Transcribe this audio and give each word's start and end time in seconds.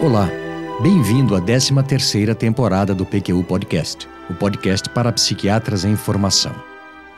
Olá, 0.00 0.30
bem-vindo 0.80 1.34
à 1.34 1.42
13ª 1.42 2.32
temporada 2.32 2.94
do 2.94 3.04
PQU 3.04 3.42
Podcast, 3.42 4.08
o 4.30 4.34
podcast 4.34 4.88
para 4.90 5.12
psiquiatras 5.12 5.84
em 5.84 5.96
formação. 5.96 6.54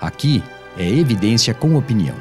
Aqui 0.01 0.43
é 0.79 0.89
evidência 0.89 1.53
com 1.53 1.77
opinião. 1.77 2.17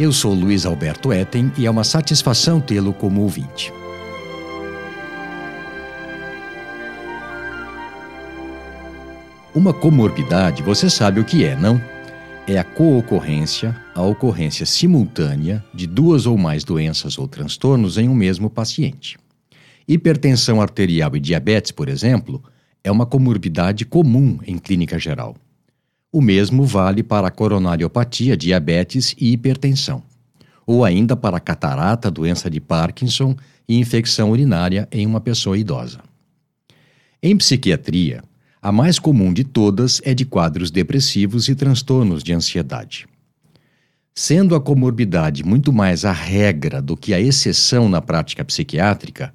Eu 0.00 0.10
sou 0.10 0.32
Luiz 0.32 0.64
Alberto 0.64 1.12
Etten 1.12 1.52
e 1.58 1.66
é 1.66 1.70
uma 1.70 1.84
satisfação 1.84 2.58
tê-lo 2.58 2.94
como 2.94 3.20
ouvinte. 3.20 3.70
Uma 9.54 9.74
comorbidade, 9.74 10.62
você 10.62 10.88
sabe 10.88 11.20
o 11.20 11.24
que 11.24 11.44
é, 11.44 11.54
não? 11.54 11.78
É 12.46 12.56
a 12.56 12.64
coocorrência, 12.64 13.76
a 13.94 14.00
ocorrência 14.00 14.64
simultânea 14.64 15.62
de 15.74 15.86
duas 15.86 16.24
ou 16.24 16.38
mais 16.38 16.64
doenças 16.64 17.18
ou 17.18 17.28
transtornos 17.28 17.98
em 17.98 18.08
um 18.08 18.14
mesmo 18.14 18.48
paciente. 18.48 19.18
Hipertensão 19.88 20.60
arterial 20.60 21.16
e 21.16 21.20
diabetes, 21.20 21.72
por 21.72 21.88
exemplo, 21.88 22.44
é 22.84 22.92
uma 22.92 23.06
comorbidade 23.06 23.86
comum 23.86 24.38
em 24.46 24.58
clínica 24.58 24.98
geral. 24.98 25.34
O 26.12 26.20
mesmo 26.20 26.64
vale 26.64 27.02
para 27.02 27.28
a 27.28 27.30
coronariopatia, 27.30 28.36
diabetes 28.36 29.14
e 29.18 29.32
hipertensão, 29.32 30.02
ou 30.66 30.84
ainda 30.84 31.16
para 31.16 31.40
catarata, 31.40 32.10
doença 32.10 32.50
de 32.50 32.60
Parkinson 32.60 33.34
e 33.66 33.78
infecção 33.78 34.30
urinária 34.30 34.86
em 34.92 35.06
uma 35.06 35.22
pessoa 35.22 35.56
idosa. 35.56 36.00
Em 37.22 37.34
psiquiatria, 37.34 38.22
a 38.60 38.70
mais 38.70 38.98
comum 38.98 39.32
de 39.32 39.42
todas 39.42 40.02
é 40.04 40.12
de 40.12 40.26
quadros 40.26 40.70
depressivos 40.70 41.48
e 41.48 41.54
transtornos 41.54 42.22
de 42.22 42.34
ansiedade. 42.34 43.06
Sendo 44.14 44.54
a 44.54 44.60
comorbidade 44.60 45.42
muito 45.44 45.72
mais 45.72 46.04
a 46.04 46.12
regra 46.12 46.82
do 46.82 46.94
que 46.94 47.14
a 47.14 47.20
exceção 47.20 47.88
na 47.88 48.02
prática 48.02 48.44
psiquiátrica, 48.44 49.32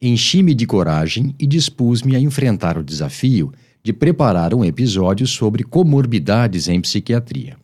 enchi-me 0.00 0.54
de 0.54 0.66
coragem 0.66 1.34
e 1.38 1.46
dispus-me 1.46 2.14
a 2.14 2.20
enfrentar 2.20 2.76
o 2.76 2.84
desafio 2.84 3.52
de 3.82 3.92
preparar 3.92 4.52
um 4.52 4.64
episódio 4.64 5.26
sobre 5.26 5.62
comorbidades 5.62 6.68
em 6.68 6.80
psiquiatria, 6.80 7.56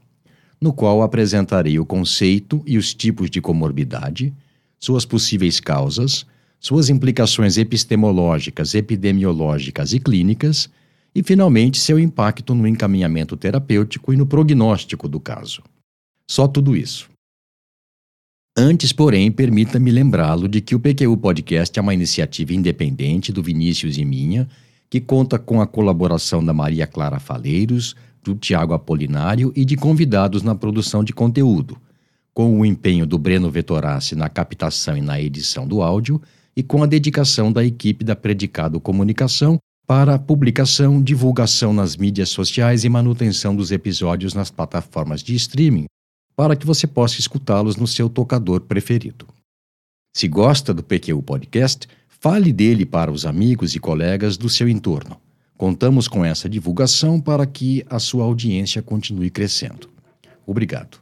no 0.61 0.73
qual 0.73 1.03
apresentarei 1.03 1.79
o 1.79 1.85
conceito 1.85 2.63
e 2.67 2.79
os 2.79 2.95
tipos 2.95 3.29
de 3.29 3.41
comorbidade, 3.41 4.33
suas 4.79 5.05
possíveis 5.05 5.61
causas, 5.61 6.25
suas 6.61 6.89
implicações 6.89 7.59
epistemológicas, 7.59 8.75
epidemiológicas 8.75 9.93
e 9.93 9.99
clínicas, 9.99 10.71
e, 11.15 11.23
finalmente, 11.23 11.79
seu 11.79 11.99
impacto 11.99 12.55
no 12.55 12.67
encaminhamento 12.67 13.37
terapêutico 13.37 14.13
e 14.13 14.17
no 14.17 14.25
prognóstico 14.25 15.09
do 15.09 15.21
caso. 15.21 15.63
Só 16.27 16.49
tudo 16.49 16.75
isso. 16.77 17.12
Antes, 18.57 18.93
porém, 18.93 19.33
permita-me 19.33 19.91
lembrá-lo 19.91 20.47
de 20.47 20.61
que 20.61 20.75
o 20.75 20.81
PQU 20.81 21.17
Podcast 21.17 21.79
é 21.79 21.81
uma 21.81 21.95
iniciativa 21.95 22.53
independente 22.53 23.33
do 23.33 23.43
Vinícius 23.43 23.97
e 23.97 24.05
minha, 24.05 24.47
que 24.91 25.01
conta 25.01 25.39
com 25.39 25.63
a 25.63 25.67
colaboração 25.67 26.45
da 26.45 26.53
Maria 26.53 26.87
Clara 26.87 27.19
Faleiros, 27.19 27.95
do 28.23 28.35
Tiago 28.35 28.75
Apolinário 28.75 29.55
e 29.57 29.65
de 29.65 29.75
convidados 29.75 30.43
na 30.43 30.55
produção 30.55 31.03
de 31.03 31.15
conteúdo, 31.15 31.79
com 32.35 32.61
o 32.61 32.67
empenho 32.67 33.07
do 33.07 33.19
Breno 33.19 33.51
Vetorassi 33.51 34.15
na 34.15 34.29
captação 34.29 34.99
e 34.99 35.01
na 35.01 35.19
edição 35.19 35.67
do 35.67 35.81
áudio 35.81 36.21
e 36.55 36.63
com 36.63 36.83
a 36.83 36.87
dedicação 36.87 37.51
da 37.51 37.65
equipe 37.65 38.05
da 38.05 38.15
Predicado 38.15 38.79
Comunicação 38.79 39.57
para 39.87 40.19
publicação, 40.19 41.03
divulgação 41.03 41.73
nas 41.73 41.97
mídias 41.97 42.29
sociais 42.29 42.85
e 42.85 42.89
manutenção 42.91 43.57
dos 43.57 43.73
episódios 43.73 44.35
nas 44.35 44.51
plataformas 44.51 45.23
de 45.23 45.35
streaming 45.37 45.87
para 46.37 46.57
que 46.57 46.67
você 46.67 46.87
possa 46.87 47.21
escutá-los 47.21 47.77
no 47.77 47.87
seu 47.87 48.09
tocador 48.09 48.63
preferido. 48.63 49.27
Se 50.15 50.29
gosta 50.29 50.75
do 50.75 50.83
PQU 50.83 51.23
Podcast, 51.23 51.89
fale 52.09 52.53
dele 52.53 52.85
para 52.85 53.11
os 53.11 53.25
amigos 53.25 53.75
e 53.75 53.81
colegas 53.81 54.37
do 54.37 54.49
seu 54.49 54.69
entorno. 54.69 55.21
Contamos 55.57 56.09
com 56.09 56.25
essa 56.25 56.49
divulgação 56.49 57.21
para 57.21 57.47
que 57.47 57.85
a 57.89 57.99
sua 57.99 58.25
audiência 58.25 58.83
continue 58.83 59.31
crescendo. 59.31 59.89
Obrigado. 60.47 60.99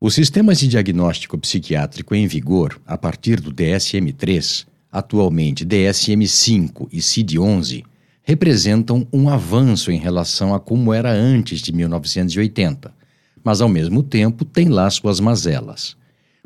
Os 0.00 0.14
sistemas 0.14 0.58
de 0.58 0.66
diagnóstico 0.66 1.38
psiquiátrico 1.38 2.14
em 2.14 2.26
vigor 2.26 2.80
a 2.86 2.96
partir 2.96 3.40
do 3.40 3.52
DSM-3, 3.52 4.66
atualmente 4.90 5.64
DSM-5 5.64 6.88
e 6.90 7.00
CID-11, 7.00 7.84
representam 8.22 9.06
um 9.12 9.28
avanço 9.28 9.90
em 9.90 9.98
relação 9.98 10.54
a 10.54 10.60
como 10.60 10.92
era 10.92 11.10
antes 11.10 11.60
de 11.60 11.72
1980 11.72 12.99
mas 13.42 13.60
ao 13.60 13.68
mesmo 13.68 14.02
tempo 14.02 14.44
tem 14.44 14.68
lá 14.68 14.88
suas 14.90 15.20
mazelas. 15.20 15.96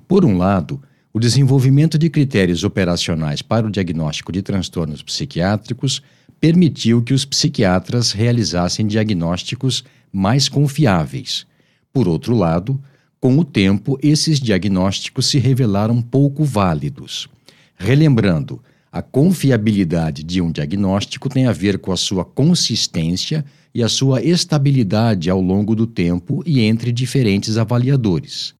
Por 0.06 0.24
um 0.24 0.36
lado, 0.36 0.80
o 1.12 1.20
desenvolvimento 1.20 1.96
de 1.96 2.10
critérios 2.10 2.64
operacionais 2.64 3.40
para 3.40 3.66
o 3.66 3.70
diagnóstico 3.70 4.32
de 4.32 4.42
transtornos 4.42 5.02
psiquiátricos 5.02 6.02
permitiu 6.40 7.02
que 7.02 7.14
os 7.14 7.24
psiquiatras 7.24 8.12
realizassem 8.12 8.86
diagnósticos 8.86 9.84
mais 10.12 10.48
confiáveis. 10.48 11.46
Por 11.92 12.08
outro 12.08 12.36
lado, 12.36 12.80
com 13.20 13.38
o 13.38 13.44
tempo, 13.44 13.98
esses 14.02 14.38
diagnósticos 14.38 15.26
se 15.26 15.38
revelaram 15.38 16.02
pouco 16.02 16.44
válidos. 16.44 17.28
Relembrando, 17.76 18.60
a 18.94 19.02
confiabilidade 19.02 20.22
de 20.22 20.40
um 20.40 20.52
diagnóstico 20.52 21.28
tem 21.28 21.46
a 21.46 21.52
ver 21.52 21.80
com 21.80 21.90
a 21.90 21.96
sua 21.96 22.24
consistência 22.24 23.44
e 23.74 23.82
a 23.82 23.88
sua 23.88 24.22
estabilidade 24.22 25.28
ao 25.28 25.40
longo 25.40 25.74
do 25.74 25.84
tempo 25.84 26.44
e 26.46 26.60
entre 26.60 26.92
diferentes 26.92 27.58
avaliadores. 27.58 28.54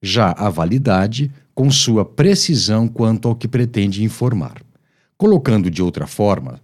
Já 0.00 0.30
a 0.30 0.48
validade, 0.48 1.32
com 1.52 1.68
sua 1.68 2.04
precisão 2.04 2.86
quanto 2.86 3.26
ao 3.26 3.34
que 3.34 3.48
pretende 3.48 4.04
informar. 4.04 4.62
Colocando 5.16 5.68
de 5.68 5.82
outra 5.82 6.06
forma, 6.06 6.60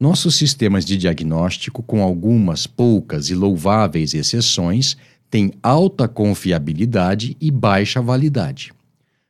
nossos 0.00 0.36
sistemas 0.36 0.86
de 0.86 0.96
diagnóstico, 0.96 1.82
com 1.82 2.02
algumas 2.02 2.66
poucas 2.66 3.28
e 3.28 3.34
louváveis 3.34 4.14
exceções, 4.14 4.96
têm 5.28 5.52
alta 5.62 6.08
confiabilidade 6.08 7.36
e 7.38 7.50
baixa 7.50 8.00
validade. 8.00 8.72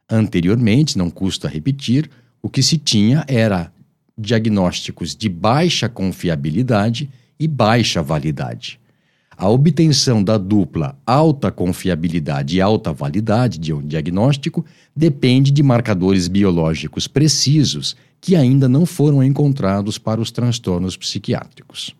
Anteriormente, 0.08 0.96
não 0.96 1.10
custa 1.10 1.48
repetir, 1.48 2.08
o 2.44 2.50
que 2.50 2.62
se 2.62 2.76
tinha 2.76 3.24
era 3.26 3.72
diagnósticos 4.18 5.16
de 5.16 5.30
baixa 5.30 5.88
confiabilidade 5.88 7.08
e 7.40 7.48
baixa 7.48 8.02
validade. 8.02 8.78
A 9.34 9.48
obtenção 9.48 10.22
da 10.22 10.36
dupla 10.36 10.94
alta 11.06 11.50
confiabilidade 11.50 12.58
e 12.58 12.60
alta 12.60 12.92
validade 12.92 13.58
de 13.58 13.72
um 13.72 13.80
diagnóstico 13.80 14.62
depende 14.94 15.50
de 15.50 15.62
marcadores 15.62 16.28
biológicos 16.28 17.08
precisos 17.08 17.96
que 18.20 18.36
ainda 18.36 18.68
não 18.68 18.84
foram 18.84 19.24
encontrados 19.24 19.96
para 19.96 20.20
os 20.20 20.30
transtornos 20.30 20.98
psiquiátricos. 20.98 21.96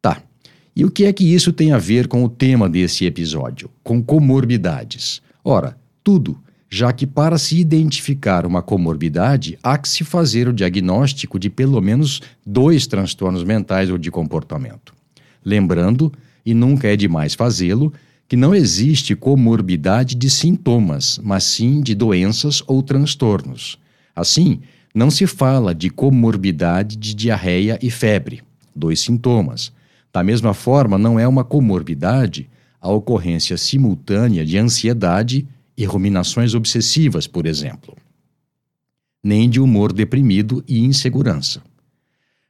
Tá. 0.00 0.22
E 0.76 0.84
o 0.84 0.92
que 0.92 1.06
é 1.06 1.12
que 1.12 1.24
isso 1.24 1.52
tem 1.52 1.72
a 1.72 1.78
ver 1.78 2.06
com 2.06 2.22
o 2.22 2.28
tema 2.28 2.68
desse 2.68 3.04
episódio, 3.04 3.68
com 3.82 4.00
comorbidades? 4.00 5.20
Ora, 5.42 5.76
tudo 6.04 6.38
já 6.68 6.92
que 6.92 7.06
para 7.06 7.38
se 7.38 7.58
identificar 7.58 8.44
uma 8.44 8.60
comorbidade 8.62 9.58
há 9.62 9.78
que 9.78 9.88
se 9.88 10.04
fazer 10.04 10.48
o 10.48 10.52
diagnóstico 10.52 11.38
de 11.38 11.48
pelo 11.48 11.80
menos 11.80 12.20
dois 12.44 12.86
transtornos 12.86 13.44
mentais 13.44 13.90
ou 13.90 13.98
de 13.98 14.10
comportamento. 14.10 14.94
Lembrando, 15.44 16.12
e 16.44 16.52
nunca 16.52 16.88
é 16.88 16.96
demais 16.96 17.34
fazê-lo, 17.34 17.92
que 18.28 18.36
não 18.36 18.54
existe 18.54 19.14
comorbidade 19.14 20.16
de 20.16 20.28
sintomas, 20.28 21.20
mas 21.22 21.44
sim 21.44 21.80
de 21.80 21.94
doenças 21.94 22.62
ou 22.66 22.82
transtornos. 22.82 23.78
Assim, 24.14 24.60
não 24.92 25.10
se 25.10 25.26
fala 25.26 25.74
de 25.74 25.90
comorbidade 25.90 26.96
de 26.96 27.14
diarreia 27.14 27.78
e 27.80 27.90
febre, 27.90 28.42
dois 28.74 28.98
sintomas. 29.00 29.70
Da 30.12 30.24
mesma 30.24 30.54
forma, 30.54 30.98
não 30.98 31.20
é 31.20 31.28
uma 31.28 31.44
comorbidade 31.44 32.48
a 32.80 32.90
ocorrência 32.90 33.56
simultânea 33.56 34.44
de 34.44 34.56
ansiedade 34.56 35.46
e 35.76 35.84
ruminações 35.84 36.54
obsessivas, 36.54 37.26
por 37.26 37.46
exemplo, 37.46 37.96
nem 39.22 39.50
de 39.50 39.60
humor 39.60 39.92
deprimido 39.92 40.64
e 40.66 40.80
insegurança. 40.80 41.62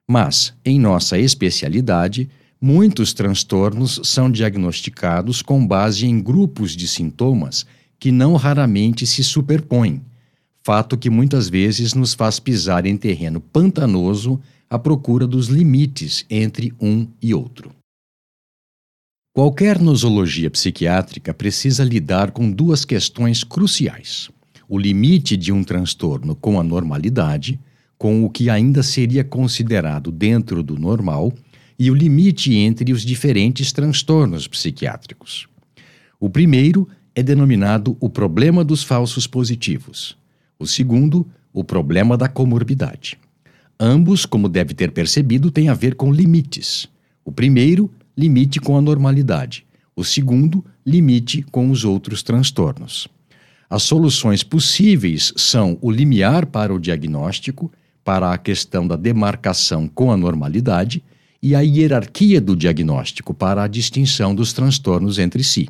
Mas, 0.06 0.55
em 0.64 0.78
nossa 0.78 1.19
especialidade, 1.19 2.31
muitos 2.61 3.12
transtornos 3.12 4.00
são 4.05 4.31
diagnosticados 4.31 5.43
com 5.43 5.67
base 5.67 6.06
em 6.06 6.20
grupos 6.20 6.76
de 6.76 6.87
sintomas 6.87 7.67
que 7.99 8.12
não 8.12 8.37
raramente 8.37 9.06
se 9.06 9.25
superpõem, 9.25 10.02
fato 10.62 10.96
que 10.96 11.08
muitas 11.08 11.49
vezes 11.49 11.94
nos 11.94 12.14
faz 12.14 12.38
pisar 12.38 12.87
em 12.87 12.96
terreno 12.96 13.40
pantanoso 13.40 14.40
à 14.69 14.78
procura 14.78 15.26
dos 15.26 15.46
limites 15.46 16.26
entre 16.28 16.73
um 16.81 17.06
e 17.23 17.32
outro. 17.32 17.70
Qualquer 19.36 19.78
nosologia 19.78 20.50
psiquiátrica 20.50 21.34
precisa 21.34 21.84
lidar 21.84 22.30
com 22.30 22.50
duas 22.50 22.86
questões 22.86 23.44
cruciais: 23.44 24.30
o 24.66 24.78
limite 24.78 25.36
de 25.36 25.52
um 25.52 25.62
transtorno 25.62 26.34
com 26.34 26.58
a 26.58 26.62
normalidade, 26.62 27.60
com 27.98 28.24
o 28.24 28.30
que 28.30 28.48
ainda 28.48 28.82
seria 28.82 29.22
considerado 29.22 30.10
dentro 30.10 30.62
do 30.62 30.78
normal, 30.78 31.34
e 31.78 31.90
o 31.90 31.94
limite 31.94 32.54
entre 32.54 32.94
os 32.94 33.02
diferentes 33.02 33.72
transtornos 33.72 34.48
psiquiátricos. 34.48 35.46
O 36.18 36.30
primeiro 36.30 36.88
é 37.14 37.22
denominado 37.22 37.94
o 38.00 38.08
problema 38.08 38.64
dos 38.64 38.82
falsos 38.82 39.26
positivos. 39.26 40.16
O 40.58 40.66
segundo, 40.66 41.28
o 41.52 41.62
problema 41.62 42.16
da 42.16 42.26
comorbidade. 42.26 43.18
Ambos, 43.78 44.24
como 44.24 44.48
deve 44.48 44.72
ter 44.72 44.92
percebido, 44.92 45.50
têm 45.50 45.68
a 45.68 45.74
ver 45.74 45.94
com 45.94 46.10
limites. 46.10 46.88
O 47.22 47.30
primeiro, 47.30 47.90
limite 48.16 48.60
com 48.60 48.76
a 48.76 48.80
normalidade. 48.80 49.66
O 49.94 50.04
segundo, 50.04 50.64
limite 50.84 51.42
com 51.42 51.70
os 51.70 51.84
outros 51.84 52.22
transtornos. 52.22 53.08
As 53.68 53.82
soluções 53.82 54.42
possíveis 54.42 55.32
são 55.36 55.76
o 55.80 55.90
limiar 55.90 56.46
para 56.46 56.72
o 56.72 56.78
diagnóstico, 56.78 57.72
para 58.04 58.32
a 58.32 58.38
questão 58.38 58.86
da 58.86 58.94
demarcação 58.94 59.88
com 59.88 60.12
a 60.12 60.16
normalidade, 60.16 61.02
e 61.42 61.54
a 61.54 61.60
hierarquia 61.60 62.40
do 62.40 62.56
diagnóstico 62.56 63.34
para 63.34 63.62
a 63.62 63.68
distinção 63.68 64.34
dos 64.34 64.52
transtornos 64.52 65.18
entre 65.18 65.44
si. 65.44 65.68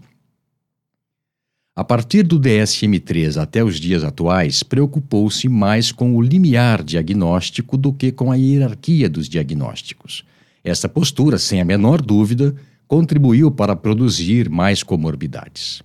A 1.75 1.85
partir 1.85 2.23
do 2.23 2.41
DSM-3 2.41 3.37
até 3.41 3.63
os 3.63 3.79
dias 3.79 4.03
atuais, 4.03 4.63
preocupou-se 4.63 5.47
mais 5.49 5.93
com 5.93 6.15
o 6.15 6.23
limiar 6.23 6.83
diagnóstico 6.83 7.77
do 7.77 7.93
que 7.93 8.11
com 8.11 8.33
a 8.33 8.37
hierarquia 8.37 9.11
dos 9.11 9.29
diagnósticos. 9.29 10.25
Essa 10.67 10.89
postura, 10.89 11.39
sem 11.39 11.61
a 11.61 11.65
menor 11.65 12.03
dúvida, 12.03 12.53
contribuiu 12.89 13.53
para 13.53 13.77
produzir 13.77 14.51
mais 14.51 14.83
comorbidades. 14.83 15.81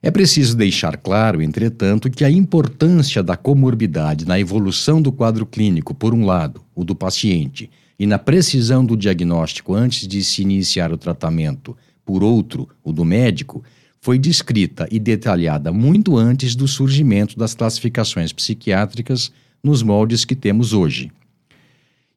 É 0.00 0.08
preciso 0.08 0.56
deixar 0.56 0.96
claro, 0.96 1.42
entretanto, 1.42 2.08
que 2.08 2.24
a 2.24 2.30
importância 2.30 3.24
da 3.24 3.36
comorbidade 3.36 4.24
na 4.24 4.38
evolução 4.38 5.02
do 5.02 5.10
quadro 5.10 5.44
clínico, 5.44 5.92
por 5.92 6.14
um 6.14 6.24
lado, 6.24 6.62
o 6.76 6.84
do 6.84 6.94
paciente, 6.94 7.68
e 7.98 8.06
na 8.06 8.20
precisão 8.20 8.84
do 8.84 8.96
diagnóstico 8.96 9.74
antes 9.74 10.06
de 10.06 10.22
se 10.22 10.42
iniciar 10.42 10.92
o 10.92 10.96
tratamento, 10.96 11.76
por 12.04 12.22
outro, 12.22 12.68
o 12.84 12.92
do 12.92 13.04
médico, 13.04 13.64
foi 14.00 14.16
descrita 14.16 14.86
e 14.92 15.00
detalhada 15.00 15.72
muito 15.72 16.16
antes 16.16 16.54
do 16.54 16.68
surgimento 16.68 17.36
das 17.36 17.52
classificações 17.52 18.32
psiquiátricas 18.32 19.32
nos 19.60 19.82
moldes 19.82 20.24
que 20.24 20.36
temos 20.36 20.72
hoje. 20.72 21.10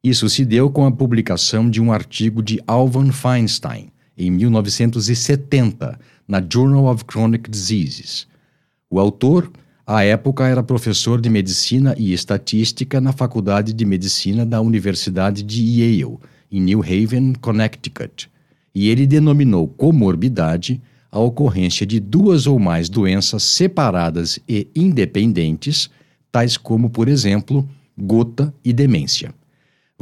Isso 0.03 0.27
se 0.27 0.43
deu 0.43 0.67
com 0.67 0.83
a 0.83 0.91
publicação 0.91 1.69
de 1.69 1.79
um 1.79 1.91
artigo 1.91 2.41
de 2.41 2.59
Alvan 2.65 3.11
Feinstein, 3.11 3.91
em 4.17 4.31
1970, 4.31 5.99
na 6.27 6.41
Journal 6.41 6.87
of 6.87 7.03
Chronic 7.07 7.47
Diseases. 7.47 8.27
O 8.89 8.99
autor, 8.99 9.51
à 9.85 10.03
época, 10.03 10.47
era 10.47 10.63
professor 10.63 11.21
de 11.21 11.29
medicina 11.29 11.93
e 11.99 12.13
estatística 12.13 12.99
na 12.99 13.13
Faculdade 13.13 13.73
de 13.73 13.85
Medicina 13.85 14.43
da 14.43 14.59
Universidade 14.59 15.43
de 15.43 15.61
Yale, 15.61 16.17
em 16.51 16.59
New 16.59 16.81
Haven, 16.81 17.33
Connecticut, 17.39 18.27
e 18.73 18.89
ele 18.89 19.05
denominou 19.05 19.67
comorbidade 19.67 20.81
a 21.11 21.19
ocorrência 21.19 21.85
de 21.85 21.99
duas 21.99 22.47
ou 22.47 22.57
mais 22.57 22.89
doenças 22.89 23.43
separadas 23.43 24.39
e 24.49 24.67
independentes, 24.75 25.91
tais 26.31 26.57
como, 26.57 26.89
por 26.89 27.07
exemplo, 27.07 27.69
gota 27.95 28.51
e 28.65 28.73
demência. 28.73 29.31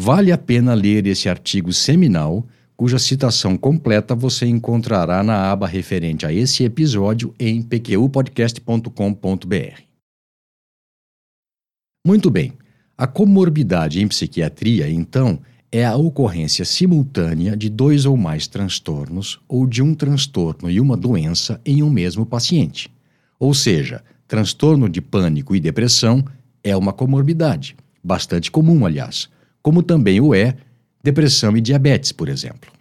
Vale 0.02 0.32
a 0.32 0.38
pena 0.38 0.74
ler 0.74 1.06
esse 1.08 1.28
artigo 1.28 1.74
seminal, 1.74 2.48
cuja 2.78 2.98
citação 2.98 3.58
completa 3.58 4.16
você 4.16 4.46
encontrará 4.46 5.22
na 5.22 5.52
aba 5.52 5.68
referente 5.68 6.26
a 6.26 6.32
esse 6.32 6.64
episódio 6.64 7.36
em 7.38 7.62
pqpodcast.com.br. 7.62 9.82
Muito 12.08 12.32
bem, 12.32 12.54
a 12.98 13.06
comorbidade 13.06 14.02
em 14.02 14.08
psiquiatria, 14.08 14.90
então, 14.90 15.38
é 15.70 15.84
a 15.84 15.98
ocorrência 15.98 16.64
simultânea 16.64 17.58
de 17.58 17.70
dois 17.70 18.06
ou 18.06 18.16
mais 18.16 18.48
transtornos 18.48 19.38
ou 19.50 19.68
de 19.68 19.82
um 19.82 19.94
transtorno 19.94 20.72
e 20.72 20.80
uma 20.80 20.96
doença 20.96 21.60
em 21.66 21.84
um 21.84 21.90
mesmo 21.90 22.26
paciente. 22.26 22.90
Ou 23.38 23.54
seja, 23.54 24.02
transtorno 24.26 24.88
de 24.88 25.02
pânico 25.02 25.58
e 25.58 25.60
depressão 25.60 26.24
é 26.64 26.74
uma 26.78 26.94
comorbidade, 26.94 27.76
bastante 28.02 28.50
comum, 28.50 28.86
aliás, 28.86 29.28
como 29.62 29.84
também 29.84 30.20
o 30.22 30.34
é 30.34 30.56
depressão 31.04 31.56
e 31.56 31.62
diabetes, 31.62 32.12
por 32.12 32.30
exemplo. 32.30 32.72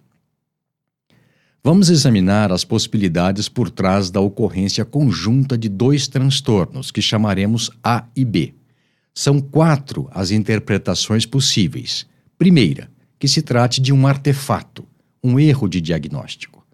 Vamos 1.62 1.90
examinar 1.90 2.52
as 2.52 2.64
possibilidades 2.64 3.48
por 3.48 3.70
trás 3.70 4.10
da 4.10 4.20
ocorrência 4.20 4.84
conjunta 4.84 5.58
de 5.58 5.68
dois 5.68 6.08
transtornos, 6.08 6.90
que 6.90 7.02
chamaremos 7.02 7.70
A 7.82 8.04
e 8.14 8.24
B. 8.24 8.54
São 9.14 9.40
quatro 9.40 10.08
as 10.12 10.30
interpretações 10.30 11.26
possíveis 11.26 12.06
Primeira, 12.38 12.88
que 13.18 13.26
se 13.26 13.42
trate 13.42 13.80
de 13.80 13.92
um 13.92 14.06
artefato, 14.06 14.86
um 15.22 15.40
erro 15.40 15.68
de 15.68 15.80
diagnóstico. 15.80 16.64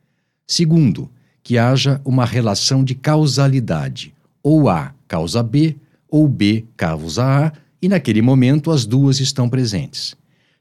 Segundo, 0.47 1.11
que 1.43 1.57
haja 1.57 2.03
uma 2.05 2.27
relação 2.27 2.85
de 2.85 2.95
causalidade, 2.95 4.15
ou 4.43 4.69
A 4.69 4.95
causa 5.09 5.43
B, 5.43 5.75
ou 6.07 6.29
B 6.29 6.67
causa 6.77 7.47
A, 7.47 7.53
e 7.85 7.89
naquele 7.89 8.23
momento 8.23 8.71
as 8.71 8.87
duas 8.87 9.21
estão 9.21 9.47
presentes. 9.47 10.17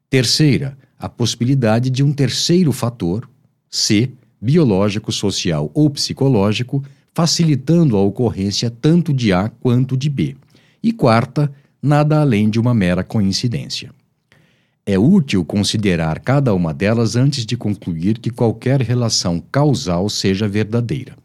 Terceira, 0.10 0.78
a 1.00 1.08
possibilidade 1.08 1.90
de 1.90 2.04
um 2.04 2.12
terceiro 2.12 2.74
fator, 2.74 3.30
C, 3.72 4.12
biológico, 4.42 5.10
social 5.10 5.72
ou 5.74 5.90
psicológico, 5.90 6.84
facilitando 7.14 7.96
a 7.96 8.02
ocorrência 8.02 8.70
tanto 8.70 9.14
de 9.14 9.32
A 9.32 9.48
quanto 9.48 9.96
de 9.96 10.10
B. 10.10 10.36
E 10.84 10.92
quarta, 10.92 11.50
nada 11.82 12.20
além 12.20 12.50
de 12.50 12.60
uma 12.60 12.74
mera 12.74 13.06
coincidência. 13.06 13.92
É 14.86 15.00
útil 15.00 15.46
considerar 15.46 16.20
cada 16.20 16.54
uma 16.54 16.74
delas 16.74 17.16
antes 17.16 17.46
de 17.46 17.56
concluir 17.56 18.18
que 18.18 18.32
qualquer 18.32 18.82
relação 18.82 19.42
causal 19.50 20.10
seja 20.10 20.46
verdadeira. 20.46 21.16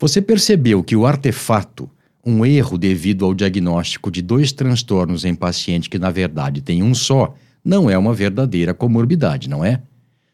Você 0.00 0.22
percebeu 0.22 0.82
que 0.82 0.96
o 0.96 1.04
artefato, 1.04 1.86
um 2.26 2.44
erro 2.44 2.76
devido 2.76 3.24
ao 3.24 3.32
diagnóstico 3.32 4.10
de 4.10 4.20
dois 4.20 4.50
transtornos 4.50 5.24
em 5.24 5.34
paciente 5.34 5.88
que 5.88 5.98
na 5.98 6.10
verdade 6.10 6.60
tem 6.60 6.82
um 6.82 6.92
só, 6.92 7.36
não 7.64 7.88
é 7.88 7.96
uma 7.96 8.12
verdadeira 8.12 8.74
comorbidade, 8.74 9.48
não 9.48 9.64
é? 9.64 9.80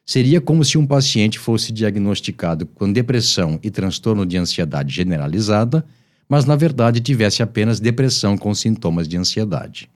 Seria 0.05 0.41
como 0.41 0.65
se 0.65 0.79
um 0.79 0.87
paciente 0.87 1.39
fosse 1.39 1.71
diagnosticado 1.71 2.65
com 2.65 2.91
depressão 2.91 3.61
e 3.63 3.71
transtorno 3.71 4.25
de 4.25 4.39
ansiedade 4.39 4.93
generalizada, 4.93 5.85
mas 6.27 6.47
na 6.47 6.57
verdade 6.57 6.99
tivesse 6.99 7.43
apenas 7.43 7.79
depressão 7.79 8.39
com 8.39 8.55
sintomas 8.55 9.07
de 9.07 9.19
ansiedade. 9.19 9.89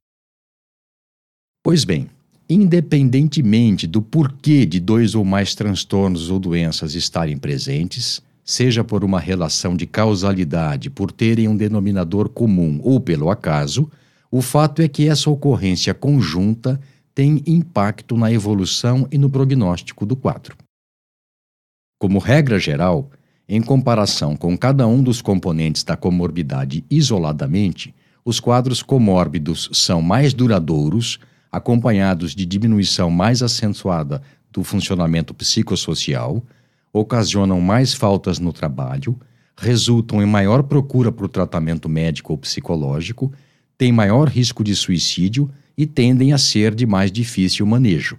Pois 1.64 1.82
bem, 1.82 2.08
independentemente 2.48 3.86
do 3.86 4.02
porquê 4.02 4.66
de 4.66 4.78
dois 4.78 5.14
ou 5.14 5.24
mais 5.24 5.54
transtornos 5.54 6.30
ou 6.30 6.38
doenças 6.38 6.94
estarem 6.94 7.38
presentes, 7.38 8.22
seja 8.46 8.84
por 8.84 9.02
uma 9.02 9.18
relação 9.18 9.76
de 9.76 9.86
causalidade, 9.86 10.88
por 10.88 11.10
terem 11.10 11.48
um 11.48 11.56
denominador 11.56 12.28
comum 12.28 12.78
ou 12.80 13.00
pelo 13.00 13.28
acaso, 13.28 13.90
o 14.30 14.40
fato 14.40 14.80
é 14.80 14.88
que 14.88 15.08
essa 15.08 15.28
ocorrência 15.28 15.92
conjunta 15.92 16.80
tem 17.12 17.42
impacto 17.44 18.16
na 18.16 18.30
evolução 18.30 19.08
e 19.10 19.18
no 19.18 19.28
prognóstico 19.28 20.06
do 20.06 20.14
quadro. 20.14 20.56
Como 21.98 22.20
regra 22.20 22.58
geral, 22.58 23.10
em 23.48 23.60
comparação 23.60 24.36
com 24.36 24.56
cada 24.56 24.86
um 24.86 25.02
dos 25.02 25.20
componentes 25.20 25.82
da 25.82 25.96
comorbidade 25.96 26.84
isoladamente, 26.88 27.92
os 28.24 28.38
quadros 28.38 28.80
comórbidos 28.82 29.70
são 29.72 30.00
mais 30.00 30.32
duradouros 30.32 31.18
acompanhados 31.50 32.34
de 32.34 32.44
diminuição 32.44 33.10
mais 33.10 33.42
acentuada 33.42 34.22
do 34.52 34.62
funcionamento 34.62 35.32
psicossocial, 35.34 36.44
ocasionam 36.98 37.60
mais 37.60 37.94
faltas 37.94 38.38
no 38.38 38.52
trabalho, 38.52 39.18
resultam 39.56 40.22
em 40.22 40.26
maior 40.26 40.62
procura 40.62 41.10
por 41.10 41.28
tratamento 41.28 41.88
médico 41.88 42.32
ou 42.32 42.38
psicológico, 42.38 43.32
têm 43.78 43.92
maior 43.92 44.28
risco 44.28 44.62
de 44.62 44.74
suicídio 44.74 45.50
e 45.76 45.86
tendem 45.86 46.32
a 46.32 46.38
ser 46.38 46.74
de 46.74 46.86
mais 46.86 47.10
difícil 47.12 47.66
manejo. 47.66 48.16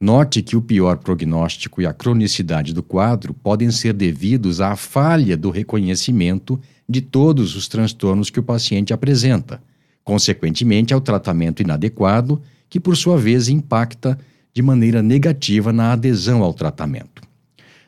Note 0.00 0.42
que 0.42 0.56
o 0.56 0.62
pior 0.62 0.98
prognóstico 0.98 1.80
e 1.80 1.86
a 1.86 1.92
cronicidade 1.92 2.74
do 2.74 2.82
quadro 2.82 3.32
podem 3.32 3.70
ser 3.70 3.92
devidos 3.92 4.60
à 4.60 4.76
falha 4.76 5.36
do 5.36 5.50
reconhecimento 5.50 6.60
de 6.88 7.00
todos 7.00 7.56
os 7.56 7.68
transtornos 7.68 8.28
que 8.28 8.40
o 8.40 8.42
paciente 8.42 8.92
apresenta 8.92 9.60
consequentemente 10.04 10.92
ao 10.92 11.00
tratamento 11.00 11.62
inadequado, 11.62 12.40
que 12.68 12.78
por 12.78 12.96
sua 12.96 13.16
vez 13.16 13.48
impacta 13.48 14.18
de 14.52 14.62
maneira 14.62 15.02
negativa 15.02 15.72
na 15.72 15.92
adesão 15.92 16.42
ao 16.42 16.52
tratamento. 16.52 17.22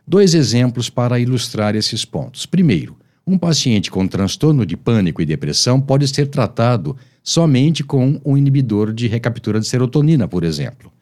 Dois 0.09 0.35
exemplos 0.35 0.89
para 0.89 1.19
ilustrar 1.19 1.75
esses 1.75 2.05
pontos. 2.05 2.47
Primeiro, 2.47 2.97
um 3.27 3.37
paciente 3.37 3.91
com 3.91 4.07
transtorno 4.07 4.65
de 4.65 4.77
pânico 4.77 5.21
e 5.21 5.27
depressão 5.27 5.81
pode 5.81 6.07
ser 6.07 6.29
tratado 6.29 6.97
somente 7.25 7.83
com 7.83 8.21
um 8.25 8.37
inibidor 8.37 8.93
de 8.93 9.09
recaptura 9.09 9.59
de 9.59 9.67
serotonina, 9.67 10.29
por 10.29 10.45
exemplo, 10.45 10.93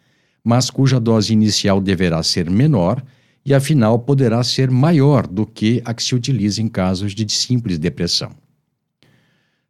mas 0.42 0.70
cuja 0.70 0.98
dose 0.98 1.34
inicial 1.34 1.82
deverá 1.82 2.22
ser 2.22 2.48
menor 2.48 3.04
e, 3.44 3.52
afinal, 3.52 3.98
poderá 3.98 4.42
ser 4.42 4.70
maior 4.70 5.26
do 5.26 5.44
que 5.44 5.82
a 5.84 5.92
que 5.92 6.02
se 6.02 6.14
utiliza 6.14 6.62
em 6.62 6.68
casos 6.68 7.14
de 7.14 7.30
simples 7.30 7.78
depressão. 7.78 8.30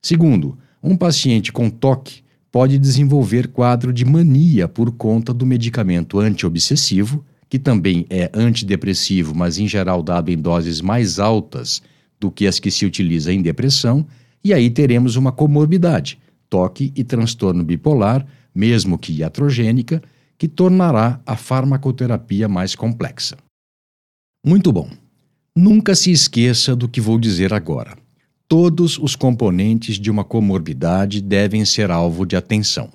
Segundo, 0.01 0.57
um 0.81 0.97
paciente 0.97 1.51
com 1.51 1.69
toque 1.69 2.23
pode 2.53 2.79
desenvolver 2.79 3.49
quadro 3.49 3.93
de 3.93 4.05
mania 4.05 4.69
por 4.69 4.93
conta 4.93 5.35
do 5.35 5.45
medicamento 5.45 6.21
antiobsessivo, 6.21 7.25
que 7.49 7.59
também 7.59 8.07
é 8.11 8.31
antidepressivo, 8.35 9.35
mas 9.35 9.59
em 9.59 9.69
geral 9.69 10.03
dado 10.03 10.31
em 10.31 10.37
doses 10.37 10.81
mais 10.81 11.19
altas 11.19 11.83
do 12.19 12.31
que 12.31 12.47
as 12.47 12.59
que 12.59 12.71
se 12.71 12.87
utiliza 12.87 13.33
em 13.33 13.43
depressão, 13.43 14.07
e 14.43 14.53
aí 14.53 14.71
teremos 14.71 15.17
uma 15.17 15.33
comorbidade, 15.33 16.19
toque 16.49 16.93
e 16.95 17.03
transtorno 17.03 17.65
bipolar, 17.65 18.27
mesmo 18.55 18.99
que 18.99 19.13
iatrogênica, 19.13 20.03
que 20.37 20.49
tornará 20.49 21.21
a 21.25 21.37
farmacoterapia 21.37 22.49
mais 22.49 22.75
complexa. 22.75 23.37
Muito 24.45 24.73
bom. 24.73 24.91
Nunca 25.57 25.95
se 25.95 26.11
esqueça 26.11 26.75
do 26.75 26.89
que 26.89 27.01
vou 27.01 27.19
dizer 27.19 27.55
agora. 27.55 27.97
Todos 28.47 28.99
os 28.99 29.17
componentes 29.17 29.99
de 29.99 30.11
uma 30.11 30.25
comorbidade 30.25 31.21
devem 31.21 31.65
ser 31.65 31.91
alvo 31.91 32.27
de 32.27 32.37
atenção. 32.37 32.91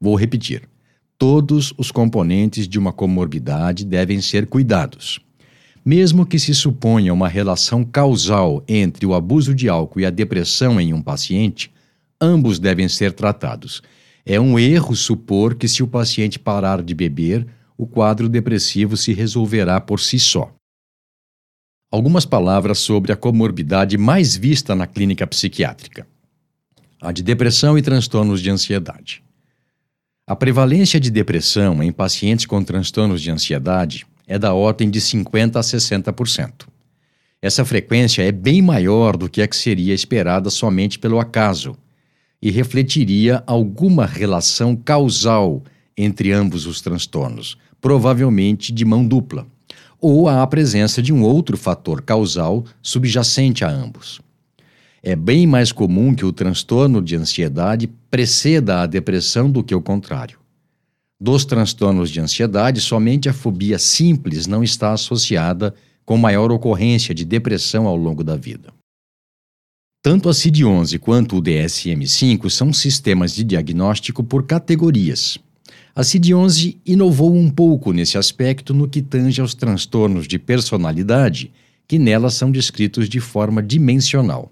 Vou 0.00 0.14
repetir. 0.14 0.68
Todos 1.16 1.72
os 1.78 1.90
componentes 1.90 2.66
de 2.66 2.78
uma 2.78 2.92
comorbidade 2.92 3.84
devem 3.84 4.20
ser 4.20 4.46
cuidados. 4.46 5.20
Mesmo 5.84 6.26
que 6.26 6.38
se 6.38 6.54
suponha 6.54 7.12
uma 7.12 7.28
relação 7.28 7.84
causal 7.84 8.64
entre 8.66 9.06
o 9.06 9.14
abuso 9.14 9.54
de 9.54 9.68
álcool 9.68 10.00
e 10.00 10.06
a 10.06 10.10
depressão 10.10 10.80
em 10.80 10.92
um 10.92 11.00
paciente, 11.00 11.72
ambos 12.20 12.58
devem 12.58 12.88
ser 12.88 13.12
tratados. 13.12 13.82
É 14.26 14.40
um 14.40 14.58
erro 14.58 14.96
supor 14.96 15.54
que, 15.54 15.68
se 15.68 15.82
o 15.82 15.86
paciente 15.86 16.38
parar 16.38 16.82
de 16.82 16.94
beber, 16.94 17.46
o 17.76 17.86
quadro 17.86 18.28
depressivo 18.28 18.96
se 18.96 19.12
resolverá 19.12 19.80
por 19.80 20.00
si 20.00 20.18
só. 20.18 20.52
Algumas 21.92 22.24
palavras 22.24 22.78
sobre 22.78 23.12
a 23.12 23.16
comorbidade 23.16 23.96
mais 23.96 24.34
vista 24.34 24.74
na 24.74 24.86
clínica 24.86 25.26
psiquiátrica: 25.26 26.06
a 27.00 27.12
de 27.12 27.22
depressão 27.22 27.78
e 27.78 27.82
transtornos 27.82 28.40
de 28.40 28.50
ansiedade. 28.50 29.23
A 30.26 30.34
prevalência 30.34 30.98
de 30.98 31.10
depressão 31.10 31.82
em 31.82 31.92
pacientes 31.92 32.46
com 32.46 32.64
transtornos 32.64 33.20
de 33.20 33.30
ansiedade 33.30 34.06
é 34.26 34.38
da 34.38 34.54
ordem 34.54 34.88
de 34.88 34.98
50% 34.98 35.56
a 35.56 35.60
60%. 35.60 36.66
Essa 37.42 37.62
frequência 37.62 38.22
é 38.22 38.32
bem 38.32 38.62
maior 38.62 39.18
do 39.18 39.28
que 39.28 39.42
a 39.42 39.46
que 39.46 39.54
seria 39.54 39.92
esperada 39.92 40.48
somente 40.48 40.98
pelo 40.98 41.20
acaso 41.20 41.76
e 42.40 42.50
refletiria 42.50 43.44
alguma 43.46 44.06
relação 44.06 44.74
causal 44.74 45.62
entre 45.94 46.32
ambos 46.32 46.64
os 46.64 46.80
transtornos, 46.80 47.58
provavelmente 47.78 48.72
de 48.72 48.82
mão 48.82 49.06
dupla, 49.06 49.46
ou 50.00 50.26
a 50.26 50.46
presença 50.46 51.02
de 51.02 51.12
um 51.12 51.22
outro 51.22 51.58
fator 51.58 52.00
causal 52.00 52.64
subjacente 52.80 53.62
a 53.62 53.68
ambos. 53.68 54.22
É 55.06 55.14
bem 55.14 55.46
mais 55.46 55.70
comum 55.70 56.14
que 56.14 56.24
o 56.24 56.32
transtorno 56.32 57.02
de 57.02 57.14
ansiedade 57.14 57.86
preceda 58.10 58.80
a 58.80 58.86
depressão 58.86 59.50
do 59.50 59.62
que 59.62 59.74
o 59.74 59.82
contrário. 59.82 60.38
Dos 61.20 61.44
transtornos 61.44 62.08
de 62.08 62.20
ansiedade, 62.20 62.80
somente 62.80 63.28
a 63.28 63.34
fobia 63.34 63.78
simples 63.78 64.46
não 64.46 64.64
está 64.64 64.94
associada 64.94 65.74
com 66.06 66.16
maior 66.16 66.50
ocorrência 66.50 67.14
de 67.14 67.22
depressão 67.22 67.86
ao 67.86 67.94
longo 67.96 68.24
da 68.24 68.34
vida. 68.34 68.72
Tanto 70.02 70.30
a 70.30 70.32
CID-11 70.32 70.98
quanto 70.98 71.36
o 71.36 71.42
DSM-5 71.42 72.48
são 72.48 72.72
sistemas 72.72 73.34
de 73.34 73.44
diagnóstico 73.44 74.24
por 74.24 74.46
categorias. 74.46 75.36
A 75.94 76.00
CID-11 76.00 76.78
inovou 76.86 77.36
um 77.36 77.50
pouco 77.50 77.92
nesse 77.92 78.16
aspecto 78.16 78.72
no 78.72 78.88
que 78.88 79.02
tange 79.02 79.42
aos 79.42 79.52
transtornos 79.52 80.26
de 80.26 80.38
personalidade, 80.38 81.52
que 81.86 81.98
nela 81.98 82.30
são 82.30 82.50
descritos 82.50 83.06
de 83.06 83.20
forma 83.20 83.62
dimensional. 83.62 84.50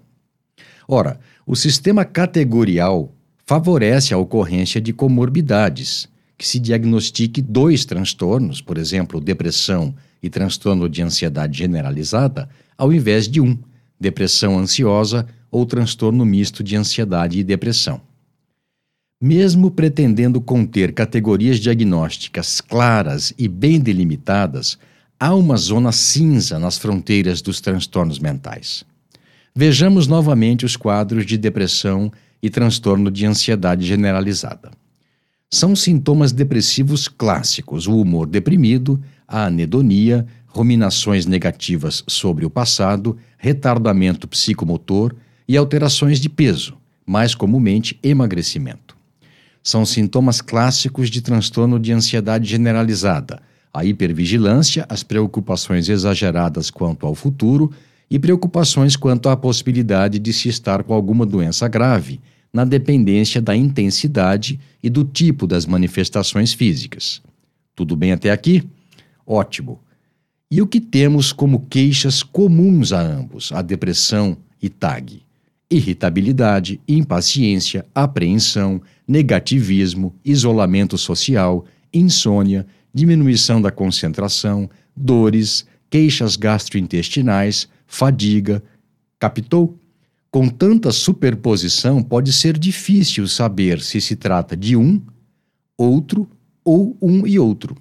Ora, 0.87 1.19
o 1.45 1.55
sistema 1.55 2.05
categorial 2.05 3.13
favorece 3.45 4.13
a 4.13 4.17
ocorrência 4.17 4.79
de 4.79 4.93
comorbidades, 4.93 6.07
que 6.37 6.47
se 6.47 6.59
diagnostique 6.59 7.41
dois 7.41 7.85
transtornos, 7.85 8.61
por 8.61 8.77
exemplo, 8.77 9.19
depressão 9.19 9.93
e 10.21 10.29
transtorno 10.29 10.89
de 10.89 11.01
ansiedade 11.01 11.57
generalizada, 11.57 12.49
ao 12.77 12.91
invés 12.91 13.27
de 13.27 13.39
um, 13.39 13.57
depressão 13.99 14.57
ansiosa 14.57 15.27
ou 15.51 15.65
transtorno 15.65 16.25
misto 16.25 16.63
de 16.63 16.75
ansiedade 16.75 17.39
e 17.39 17.43
depressão. 17.43 18.01
Mesmo 19.21 19.71
pretendendo 19.71 20.41
conter 20.41 20.91
categorias 20.93 21.59
diagnósticas 21.59 22.59
claras 22.59 23.33
e 23.37 23.47
bem 23.47 23.79
delimitadas, 23.79 24.77
há 25.17 25.33
uma 25.33 25.55
zona 25.55 25.93
cinza 25.93 26.59
nas 26.59 26.77
fronteiras 26.77 27.41
dos 27.41 27.61
transtornos 27.61 28.19
mentais. 28.19 28.83
Vejamos 29.55 30.07
novamente 30.07 30.65
os 30.65 30.75
quadros 30.75 31.25
de 31.25 31.37
depressão 31.37 32.11
e 32.41 32.49
transtorno 32.49 33.11
de 33.11 33.25
ansiedade 33.25 33.85
generalizada 33.85 34.71
são 35.53 35.75
sintomas 35.75 36.31
depressivos 36.31 37.07
clássicos: 37.07 37.85
o 37.85 37.95
humor 37.95 38.25
deprimido, 38.25 38.99
a 39.27 39.45
anedonia, 39.45 40.25
ruminações 40.47 41.27
negativas 41.27 42.03
sobre 42.07 42.43
o 42.43 42.49
passado, 42.49 43.15
retardamento 43.37 44.27
psicomotor 44.27 45.13
e 45.47 45.55
alterações 45.55 46.19
de 46.19 46.27
peso, 46.27 46.75
mais 47.05 47.35
comumente 47.35 47.99
emagrecimento. 48.01 48.97
São 49.61 49.85
sintomas 49.85 50.41
clássicos 50.41 51.07
de 51.11 51.21
transtorno 51.21 51.79
de 51.79 51.93
ansiedade 51.93 52.49
generalizada, 52.49 53.39
a 53.71 53.85
hipervigilância, 53.85 54.87
as 54.89 55.03
preocupações 55.03 55.87
exageradas 55.87 56.71
quanto 56.71 57.05
ao 57.05 57.13
futuro 57.13 57.71
e 58.13 58.19
preocupações 58.19 58.95
quanto 58.95 59.27
à 59.27 59.35
possibilidade 59.35 60.19
de 60.19 60.31
se 60.31 60.47
estar 60.47 60.83
com 60.83 60.93
alguma 60.93 61.25
doença 61.25 61.67
grave 61.67 62.21
na 62.53 62.63
dependência 62.63 63.41
da 63.41 63.55
intensidade 63.55 64.59
e 64.83 64.87
do 64.87 65.03
tipo 65.03 65.47
das 65.47 65.65
manifestações 65.65 66.53
físicas. 66.53 67.23
Tudo 67.75 67.95
bem 67.95 68.11
até 68.11 68.29
aqui? 68.29 68.69
Ótimo. 69.25 69.79
E 70.51 70.61
o 70.61 70.67
que 70.67 70.79
temos 70.79 71.33
como 71.33 71.65
queixas 71.67 72.21
comuns 72.21 72.93
a 72.93 73.01
ambos, 73.01 73.51
a 73.51 73.63
depressão 73.63 74.37
e 74.61 74.69
TAG? 74.69 75.23
Irritabilidade, 75.67 76.79
impaciência, 76.87 77.83
apreensão, 77.95 78.79
negativismo, 79.07 80.13
isolamento 80.23 80.99
social, 80.99 81.65
insônia, 81.91 82.67
diminuição 82.93 83.59
da 83.59 83.71
concentração, 83.71 84.69
dores, 84.95 85.65
queixas 85.89 86.35
gastrointestinais, 86.35 87.67
fadiga. 87.85 88.63
Captou? 89.19 89.77
Com 90.31 90.49
tanta 90.49 90.91
superposição, 90.91 92.01
pode 92.01 92.33
ser 92.33 92.57
difícil 92.57 93.27
saber 93.27 93.79
se 93.81 94.01
se 94.01 94.15
trata 94.15 94.57
de 94.57 94.75
um, 94.75 94.99
outro 95.77 96.27
ou 96.63 96.97
um 97.01 97.27
e 97.27 97.37
outro. 97.37 97.77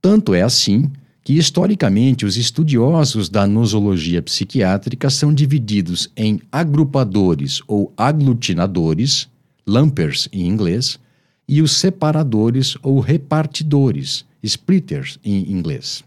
Tanto 0.00 0.34
é 0.34 0.42
assim 0.42 0.90
que, 1.22 1.34
historicamente, 1.34 2.24
os 2.24 2.36
estudiosos 2.36 3.28
da 3.28 3.46
nosologia 3.46 4.22
psiquiátrica 4.22 5.10
são 5.10 5.32
divididos 5.32 6.10
em 6.16 6.40
agrupadores 6.50 7.60
ou 7.68 7.92
aglutinadores, 7.96 9.28
lumpers 9.66 10.28
em 10.32 10.46
inglês, 10.46 10.98
e 11.46 11.60
os 11.60 11.72
separadores 11.72 12.76
ou 12.82 12.98
repartidores, 12.98 14.24
splitters 14.42 15.18
em 15.22 15.50
inglês. 15.50 16.02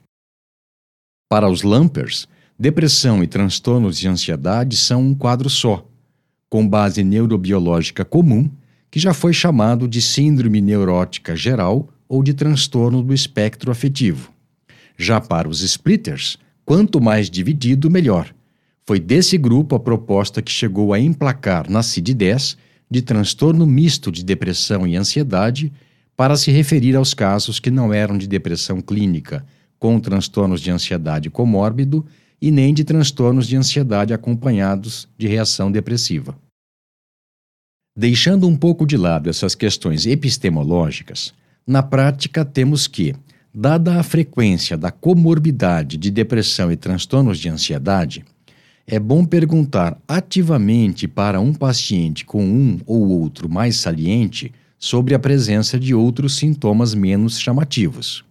Para 1.29 1.49
os 1.49 1.61
lumpers, 1.61 2.27
Depressão 2.57 3.21
e 3.21 3.27
transtornos 3.27 3.99
de 3.99 4.07
ansiedade 4.07 4.77
são 4.77 5.01
um 5.01 5.13
quadro 5.13 5.49
só, 5.49 5.85
com 6.49 6.65
base 6.65 7.03
neurobiológica 7.03 8.05
comum, 8.05 8.49
que 8.89 8.97
já 8.97 9.13
foi 9.13 9.33
chamado 9.33 9.89
de 9.89 10.01
síndrome 10.01 10.61
neurótica 10.61 11.35
geral 11.35 11.89
ou 12.07 12.23
de 12.23 12.33
transtorno 12.33 13.03
do 13.03 13.13
espectro 13.13 13.71
afetivo. 13.71 14.31
Já 14.97 15.19
para 15.19 15.49
os 15.49 15.59
splitters, 15.59 16.37
quanto 16.63 17.01
mais 17.01 17.29
dividido, 17.29 17.91
melhor. 17.91 18.33
Foi 18.85 19.01
desse 19.01 19.37
grupo 19.37 19.75
a 19.75 19.79
proposta 19.79 20.41
que 20.41 20.51
chegou 20.51 20.93
a 20.93 20.99
emplacar 20.99 21.69
na 21.69 21.81
CID-10 21.81 22.55
de 22.89 23.01
transtorno 23.01 23.65
misto 23.67 24.09
de 24.09 24.23
depressão 24.23 24.87
e 24.87 24.95
ansiedade 24.95 25.73
para 26.15 26.37
se 26.37 26.51
referir 26.51 26.95
aos 26.95 27.13
casos 27.13 27.59
que 27.59 27.69
não 27.69 27.93
eram 27.93 28.17
de 28.17 28.29
depressão 28.29 28.79
clínica, 28.79 29.45
com 29.77 29.99
transtornos 29.99 30.61
de 30.61 30.71
ansiedade 30.71 31.29
comórbido 31.29 32.05
e 32.41 32.51
nem 32.51 32.73
de 32.73 32.83
transtornos 32.83 33.47
de 33.47 33.55
ansiedade 33.55 34.13
acompanhados 34.13 35.07
de 35.17 35.27
reação 35.27 35.71
depressiva. 35.71 36.37
Deixando 37.97 38.47
um 38.47 38.57
pouco 38.57 38.85
de 38.85 38.97
lado 38.97 39.29
essas 39.29 39.55
questões 39.55 40.05
epistemológicas, 40.05 41.33
na 41.65 41.81
prática 41.81 42.43
temos 42.43 42.87
que, 42.87 43.15
dada 43.53 43.99
a 43.99 44.03
frequência 44.03 44.75
da 44.75 44.91
comorbidade 44.91 45.97
de 45.97 46.11
depressão 46.11 46.71
e 46.71 46.75
transtornos 46.75 47.39
de 47.39 47.47
ansiedade, 47.47 48.25
é 48.85 48.99
bom 48.99 49.25
perguntar 49.25 49.97
ativamente 50.07 51.07
para 51.07 51.39
um 51.39 51.53
paciente 51.53 52.25
com 52.25 52.45
um 52.45 52.79
ou 52.85 53.07
outro 53.09 53.49
mais 53.49 53.77
saliente 53.77 54.51
sobre 54.77 55.15
a 55.15 55.19
presença 55.19 55.79
de 55.79 55.95
outros 55.95 56.35
sintomas 56.35 56.93
menos 56.93 57.39
chamativos. 57.39 58.23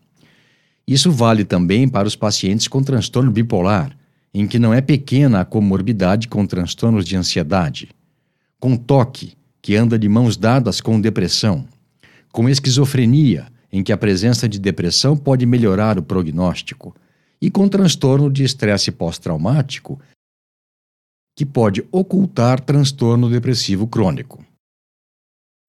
Isso 0.86 1.10
vale 1.10 1.44
também 1.44 1.88
para 1.88 2.06
os 2.06 2.14
pacientes 2.14 2.68
com 2.68 2.82
transtorno 2.82 3.30
bipolar, 3.30 3.96
em 4.32 4.46
que 4.46 4.58
não 4.58 4.74
é 4.74 4.80
pequena 4.80 5.40
a 5.40 5.44
comorbidade 5.44 6.28
com 6.28 6.44
transtornos 6.46 7.04
de 7.04 7.16
ansiedade, 7.16 7.88
com 8.58 8.76
toque, 8.76 9.34
que 9.62 9.76
anda 9.76 9.98
de 9.98 10.08
mãos 10.08 10.36
dadas 10.36 10.80
com 10.80 11.00
depressão, 11.00 11.66
com 12.32 12.48
esquizofrenia, 12.48 13.46
em 13.72 13.82
que 13.82 13.92
a 13.92 13.96
presença 13.96 14.48
de 14.48 14.58
depressão 14.58 15.16
pode 15.16 15.46
melhorar 15.46 15.98
o 15.98 16.02
prognóstico, 16.02 16.94
e 17.40 17.50
com 17.50 17.68
transtorno 17.68 18.30
de 18.30 18.44
estresse 18.44 18.90
pós-traumático, 18.90 20.00
que 21.36 21.44
pode 21.44 21.84
ocultar 21.90 22.60
transtorno 22.60 23.28
depressivo 23.28 23.86
crônico. 23.86 24.44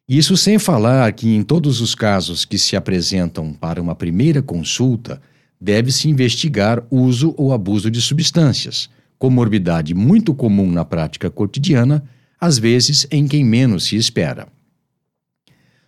Isso 0.07 0.38
sem 0.38 0.59
falar 0.59 1.12
que, 1.13 1.27
em 1.29 1.41
todos 1.41 1.81
os 1.81 1.95
casos 1.95 2.45
que 2.45 2.59
se 2.59 2.75
apresentam 2.75 3.51
para 3.51 3.81
uma 3.81 3.95
primeira 3.95 4.39
consulta, 4.39 5.19
deve-se 5.59 6.07
investigar 6.07 6.85
uso 6.91 7.33
ou 7.35 7.51
abuso 7.51 7.89
de 7.89 8.00
substâncias, 8.00 8.88
comorbidade 9.17 9.95
muito 9.95 10.31
comum 10.35 10.71
na 10.71 10.85
prática 10.85 11.27
cotidiana, 11.31 12.03
às 12.39 12.59
vezes 12.59 13.07
em 13.09 13.27
quem 13.27 13.43
menos 13.43 13.85
se 13.85 13.95
espera. 13.95 14.47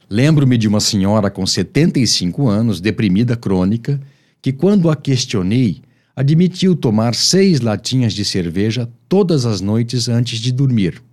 Lembro-me 0.09 0.57
de 0.57 0.67
uma 0.67 0.79
senhora 0.79 1.29
com 1.29 1.45
75 1.45 2.47
anos, 2.47 2.81
deprimida 2.81 3.36
crônica, 3.36 4.01
que, 4.41 4.51
quando 4.51 4.89
a 4.89 4.95
questionei, 4.95 5.81
admitiu 6.15 6.75
tomar 6.75 7.13
seis 7.13 7.62
latinhas 7.62 8.13
de 8.13 8.25
cerveja 8.25 8.89
todas 9.07 9.45
as 9.45 9.62
noites 9.62 10.09
antes 10.09 10.39
de 10.39 10.51
dormir. 10.51 11.03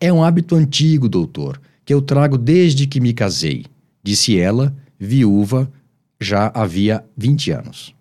É 0.00 0.10
um 0.10 0.24
hábito 0.24 0.54
antigo, 0.54 1.06
doutor, 1.06 1.60
que 1.90 1.94
eu 1.94 2.00
trago 2.00 2.38
desde 2.38 2.86
que 2.86 3.00
me 3.00 3.12
casei, 3.12 3.64
disse 4.00 4.38
ela, 4.38 4.72
viúva, 4.96 5.68
já 6.20 6.46
havia 6.54 7.04
20 7.16 7.50
anos. 7.50 7.92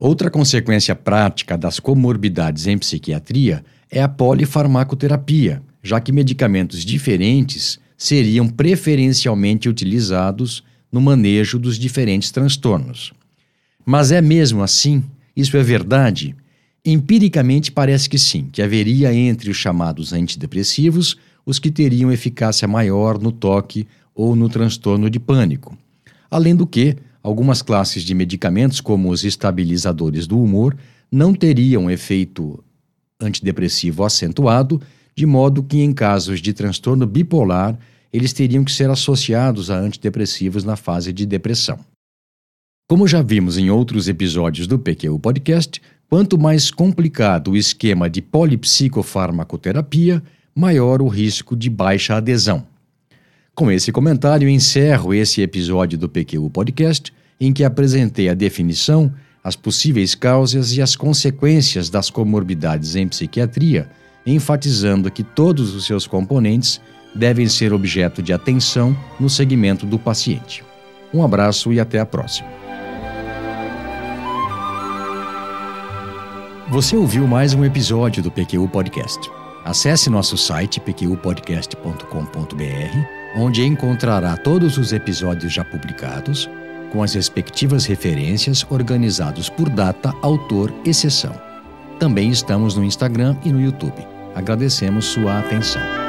Outra 0.00 0.30
consequência 0.30 0.96
prática 0.96 1.58
das 1.58 1.78
comorbidades 1.78 2.66
em 2.66 2.78
psiquiatria 2.78 3.62
é 3.90 4.02
a 4.02 4.08
polifarmacoterapia, 4.08 5.62
já 5.82 6.00
que 6.00 6.12
medicamentos 6.12 6.82
diferentes 6.82 7.78
seriam 7.94 8.48
preferencialmente 8.48 9.68
utilizados 9.68 10.64
no 10.90 11.02
manejo 11.02 11.58
dos 11.58 11.78
diferentes 11.78 12.30
transtornos. 12.30 13.12
Mas 13.84 14.10
é 14.10 14.22
mesmo 14.22 14.62
assim? 14.62 15.04
Isso 15.36 15.58
é 15.58 15.62
verdade? 15.62 16.34
Empiricamente 16.86 17.70
parece 17.70 18.08
que 18.08 18.18
sim, 18.18 18.48
que 18.50 18.62
haveria 18.62 19.12
entre 19.12 19.50
os 19.50 19.58
chamados 19.58 20.14
antidepressivos 20.14 21.18
os 21.44 21.58
que 21.58 21.70
teriam 21.70 22.12
eficácia 22.12 22.66
maior 22.66 23.20
no 23.20 23.32
toque 23.32 23.86
ou 24.14 24.36
no 24.36 24.48
transtorno 24.48 25.10
de 25.10 25.18
pânico. 25.18 25.76
Além 26.30 26.54
do 26.54 26.66
que, 26.66 26.96
algumas 27.22 27.62
classes 27.62 28.02
de 28.02 28.14
medicamentos, 28.14 28.80
como 28.80 29.10
os 29.10 29.24
estabilizadores 29.24 30.26
do 30.26 30.40
humor, 30.40 30.76
não 31.10 31.34
teriam 31.34 31.90
efeito 31.90 32.62
antidepressivo 33.20 34.04
acentuado, 34.04 34.80
de 35.14 35.26
modo 35.26 35.62
que, 35.62 35.80
em 35.80 35.92
casos 35.92 36.40
de 36.40 36.52
transtorno 36.52 37.06
bipolar, 37.06 37.78
eles 38.12 38.32
teriam 38.32 38.64
que 38.64 38.72
ser 38.72 38.90
associados 38.90 39.70
a 39.70 39.78
antidepressivos 39.78 40.64
na 40.64 40.76
fase 40.76 41.12
de 41.12 41.26
depressão. 41.26 41.78
Como 42.88 43.08
já 43.08 43.22
vimos 43.22 43.56
em 43.56 43.70
outros 43.70 44.08
episódios 44.08 44.66
do 44.66 44.78
PQ 44.78 45.18
Podcast, 45.18 45.80
quanto 46.08 46.38
mais 46.38 46.70
complicado 46.70 47.52
o 47.52 47.56
esquema 47.56 48.10
de 48.10 48.20
polipsicofarmacoterapia, 48.20 50.22
maior 50.54 51.02
o 51.02 51.08
risco 51.08 51.56
de 51.56 51.68
baixa 51.68 52.16
adesão. 52.16 52.64
Com 53.54 53.70
esse 53.70 53.92
comentário, 53.92 54.48
encerro 54.48 55.14
esse 55.14 55.40
episódio 55.40 55.98
do 55.98 56.08
PQ 56.08 56.50
Podcast, 56.50 57.12
em 57.40 57.52
que 57.52 57.64
apresentei 57.64 58.28
a 58.28 58.34
definição, 58.34 59.12
as 59.42 59.56
possíveis 59.56 60.14
causas 60.14 60.76
e 60.76 60.80
as 60.80 60.96
consequências 60.96 61.90
das 61.90 62.10
comorbidades 62.10 62.96
em 62.96 63.06
psiquiatria, 63.06 63.88
enfatizando 64.26 65.10
que 65.10 65.22
todos 65.22 65.74
os 65.74 65.86
seus 65.86 66.06
componentes 66.06 66.80
devem 67.14 67.46
ser 67.48 67.72
objeto 67.72 68.22
de 68.22 68.32
atenção 68.32 68.96
no 69.20 69.28
segmento 69.28 69.86
do 69.86 69.98
paciente. 69.98 70.64
Um 71.12 71.22
abraço 71.22 71.72
e 71.72 71.78
até 71.78 72.00
a 72.00 72.06
próxima. 72.06 72.48
Você 76.70 76.96
ouviu 76.96 77.26
mais 77.28 77.54
um 77.54 77.64
episódio 77.64 78.22
do 78.22 78.30
PQU 78.32 78.68
Podcast. 78.68 79.43
Acesse 79.64 80.10
nosso 80.10 80.36
site 80.36 80.78
pqpodcast.com.br, 80.78 83.36
onde 83.36 83.64
encontrará 83.64 84.36
todos 84.36 84.76
os 84.76 84.92
episódios 84.92 85.54
já 85.54 85.64
publicados, 85.64 86.50
com 86.92 87.02
as 87.02 87.14
respectivas 87.14 87.86
referências 87.86 88.66
organizados 88.68 89.48
por 89.48 89.70
data, 89.70 90.12
autor 90.20 90.70
e 90.84 90.92
sessão. 90.92 91.34
Também 91.98 92.28
estamos 92.28 92.76
no 92.76 92.84
Instagram 92.84 93.36
e 93.42 93.50
no 93.50 93.60
YouTube. 93.60 94.06
Agradecemos 94.34 95.06
sua 95.06 95.38
atenção. 95.38 96.03